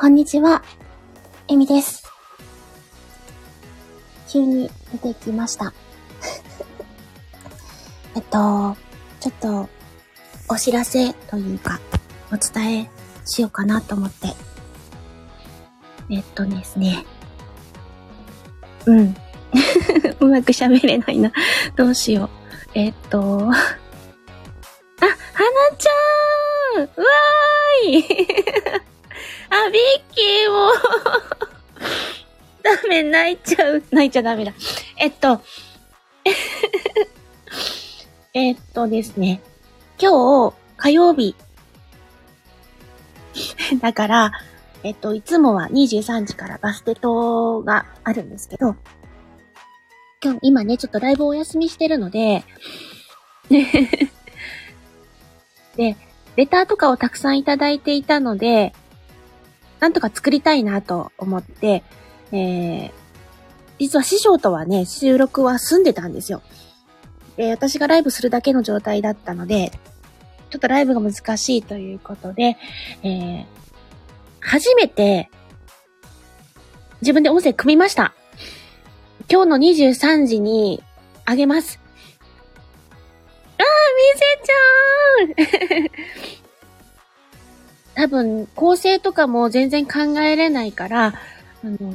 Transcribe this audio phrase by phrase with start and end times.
[0.00, 0.62] こんにちは。
[1.46, 2.10] えみです。
[4.30, 5.74] 急に出てきました。
[8.16, 8.78] えっと、
[9.20, 9.68] ちょっと、
[10.48, 11.78] お知らせというか、
[12.32, 12.90] お伝え
[13.26, 14.28] しようかなと思って。
[16.08, 17.04] えっとですね。
[18.86, 19.14] うん。
[20.18, 21.30] うまく喋れないな。
[21.76, 22.30] どうしよう。
[22.72, 23.52] えっと、あ、はな
[25.76, 28.80] ちゃんわーい
[29.50, 29.82] あ、ビッ
[30.14, 30.72] キーも
[32.62, 33.82] ダメ、泣いちゃう。
[33.90, 34.52] 泣いちゃダメだ。
[34.96, 35.42] えっと、
[38.32, 39.40] えっとですね。
[39.98, 41.34] 今日、火曜日。
[43.80, 44.32] だから、
[44.82, 48.76] えっと、いつもは23時からバステトがあるんですけど、
[50.22, 52.44] 今日、今ね、ちょっとライブお休みしてるので、
[55.76, 55.96] で、
[56.36, 58.72] レターとかをたくさんいただいていたので、
[59.80, 61.82] なんとか作りたいなと思って、
[62.32, 62.90] えー、
[63.78, 66.42] 実は師匠とはね、収録は済んでたんですよ。
[67.36, 69.72] で、私がライブするだけの状態だったので、
[70.50, 72.56] ちょっとライブが難しいということで、
[73.02, 73.44] えー、
[74.40, 75.30] 初めて、
[77.00, 78.14] 自分で音声組みました。
[79.30, 80.82] 今日の23時に
[81.24, 81.80] あげます。
[83.58, 86.39] あー、みせちゃん
[88.00, 91.12] 多分、構成とかも全然考えれないから、あ
[91.62, 91.94] の、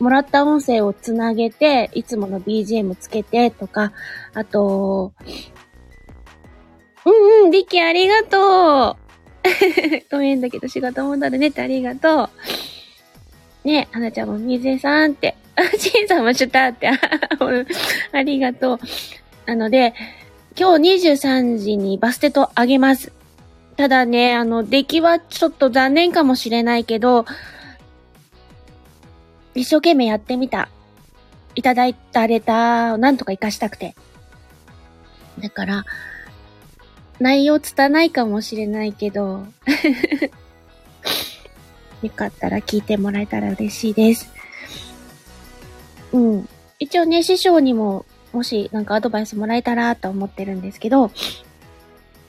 [0.00, 3.92] もらった音声をつなげて、いつもの BGM つけてとか、
[4.34, 5.12] あと、
[7.04, 8.96] うんうん、リキありがとう
[10.10, 12.24] ごめんだけど仕事戻るねってありがと
[13.64, 13.68] う。
[13.68, 16.88] ねはなちゃんもみぜさんって、あ、ちんさんもシュターって、
[18.10, 18.80] ありがとう。
[19.46, 19.94] なので、
[20.58, 23.12] 今日23時にバステトあげます。
[23.76, 27.24] ただね、あの、出来はちょっと残念かもしれないけど、
[29.54, 30.68] 一生懸命やってみた。
[31.54, 33.94] いただいたレターをなんとか活かしたくて。
[35.38, 35.84] だから、
[37.18, 39.46] 内容つたないかもしれないけど、
[42.02, 44.30] よかったら聞いてもらえたら嬉しいです。
[46.12, 46.48] うん。
[46.78, 51.10] 一応ね、師匠にも、もしなんかアドバイスもらえたらと思ってるんですけど、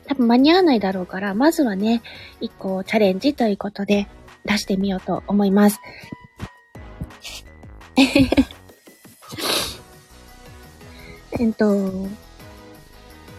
[0.08, 2.02] 多分間に合わないだろうから、まずはね、
[2.42, 4.08] 一個チャレンジということで
[4.46, 5.80] 出してみようと思います。
[11.40, 12.08] えっと、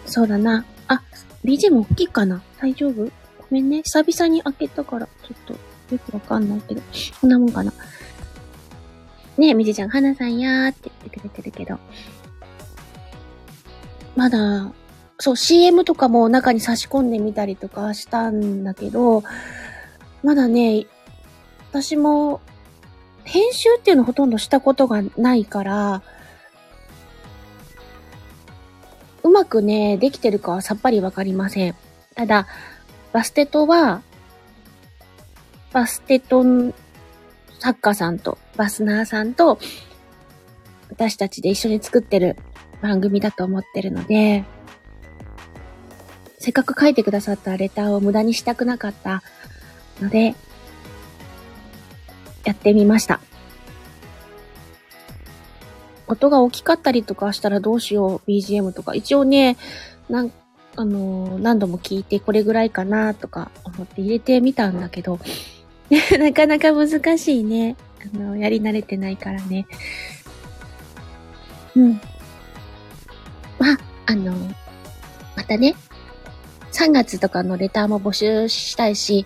[0.06, 0.64] そうだな。
[0.88, 1.02] あ、
[1.44, 3.04] BGM 大きいかな大丈夫？
[3.04, 3.10] ご
[3.50, 3.82] めんね。
[3.82, 5.52] 久々に開けたから、ちょっと
[5.94, 6.80] よくわかんないけど。
[7.20, 7.72] こんなもんかな。
[9.36, 11.78] ねえ、みじちゃん、花さんやーって言ってくれてるけど。
[14.16, 14.72] まだ、
[15.18, 19.22] そう、CM とかも中に差し込んでみたりとかしたんだけど、
[20.22, 20.86] まだね、
[21.70, 22.40] 私も、
[23.24, 26.02] 編集っていうのほとんどしたことがないから、
[29.22, 31.74] うまくね、できてるかはさっぱりわかりません。
[32.14, 32.46] ただ、
[33.12, 34.02] バステトは、
[35.72, 36.44] バステト
[37.58, 39.58] 作家さんと、バスナーさんと、
[40.90, 42.36] 私たちで一緒に作ってる
[42.82, 44.44] 番組だと思ってるので、
[46.44, 49.22] せっかく書いてくださったレターを無駄にしたくなかった
[49.98, 50.34] ので、
[52.44, 53.20] やってみました。
[56.06, 58.94] 音が大きかったりとかしたらどうしよう、BGM とか。
[58.94, 59.56] 一応ね、
[60.10, 60.32] なん、
[60.76, 65.18] あのー何度も聞いてこれぐらいかなとか思って入れてみたんだけど、
[66.20, 67.74] なかなか難しいね。
[68.14, 69.66] あの、やり慣れてないからね。
[71.74, 72.00] うん。
[73.58, 74.34] まあ、あの、
[75.36, 75.74] またね、
[76.74, 79.24] 3月とかのレターも募集したいし、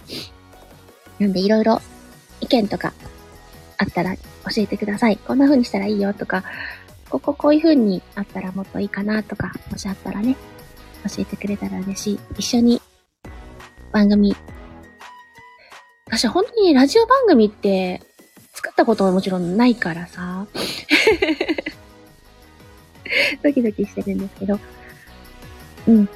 [1.19, 1.81] なんでいろいろ
[2.43, 2.93] 意見とか
[3.79, 4.23] あったら教
[4.59, 5.17] えてください。
[5.17, 6.45] こんな風にしたらいいよとか、
[7.09, 10.37] こここういう風にあったらもっといいかなとか、もしあったらね、
[11.09, 12.21] 教えてくれたら嬉しい。
[12.37, 12.83] 一緒に
[13.93, 14.37] 番組。
[16.05, 18.03] 私本当にラジオ番組って
[18.53, 20.47] 作ったことはもちろんないからさ、
[23.43, 24.61] ドキドキしてるんですけど、
[25.87, 26.09] うん。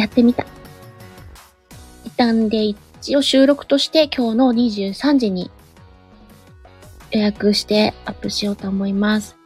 [0.00, 0.46] やってみた。
[2.04, 5.50] 一旦で一応収録として今日の23時に
[7.10, 9.36] 予約してアップしようと思います。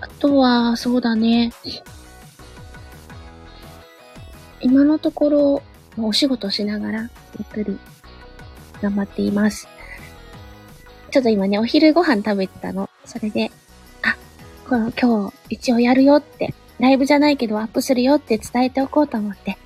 [0.00, 1.52] あとは、そうだね。
[4.60, 5.62] 今のところ、
[5.98, 7.08] お仕事しながら、ゆ
[7.44, 7.78] っくり
[8.82, 9.68] 頑張っています。
[11.10, 12.90] ちょっと今ね、お昼ご飯食べてたの。
[13.04, 13.50] それで、
[14.02, 14.16] あ、
[14.68, 19.56] この今日一応やるよって、ライブじゃないけどアップするよって伝えておこうと思って。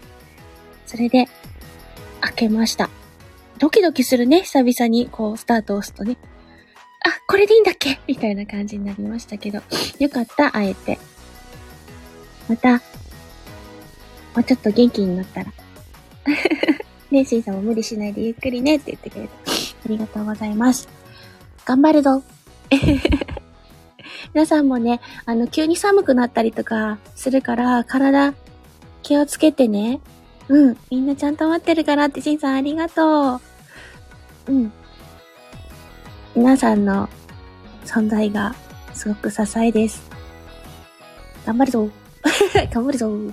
[0.86, 1.28] それで、
[2.20, 2.90] 開けました。
[3.58, 6.16] ドキドキするね、久々に、こう、スタートを押すとね。
[7.04, 8.00] あ、これでいいんだっけ？
[8.06, 9.60] みたいな感じになりましたけど。
[9.98, 10.98] よかった、会えて。
[12.48, 12.80] また、も
[14.38, 15.52] うちょっと元気になったら。
[17.10, 19.32] ねえ、シンさんも無理しないでゆっくりねって言ってくれた。
[19.50, 20.88] ありがとうございます。
[21.64, 22.22] 頑張るぞ。
[24.32, 28.32] 皆さんもね、あの、急に寒くなったりとかするから、体
[29.02, 30.00] 気をつけてね。
[30.48, 30.76] うん。
[30.90, 33.40] みんなちゃんと待ってるからって、しんさんありがとう。
[34.46, 34.72] うん。
[36.34, 37.08] 皆さんの
[37.84, 38.54] 存在が
[38.94, 40.08] すごく支えです。
[41.44, 41.90] 頑張るぞ。
[42.72, 43.10] 頑張るぞ。
[43.16, 43.32] い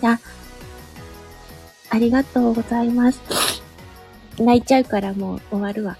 [0.00, 0.20] や、
[1.90, 3.20] ありがとうございます。
[4.38, 5.98] 泣いちゃうからもう終わるわ。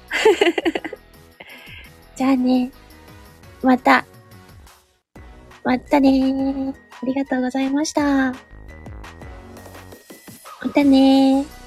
[2.15, 2.71] じゃあね。
[3.63, 4.05] また。
[5.65, 6.75] またねー。
[7.03, 8.33] ありがとうございました。
[8.33, 8.35] ま
[10.75, 11.60] たねー。